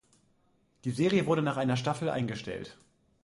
Die 0.83 0.89
Serie 0.89 1.27
wurde 1.27 1.43
nach 1.43 1.57
einer 1.57 1.77
Staffel 1.77 2.09
eingestellt. 2.09 2.75